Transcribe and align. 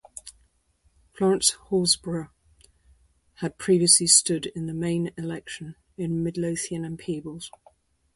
Florence 1.13 1.51
Horsbrugh 1.69 2.31
had 3.35 3.59
previously 3.59 4.07
stood 4.07 4.47
in 4.55 4.65
the 4.65 4.73
main 4.73 5.11
election 5.15 5.75
in 5.95 6.23
Midlothian 6.23 6.83
and 6.83 6.97
Peebles. 6.97 7.51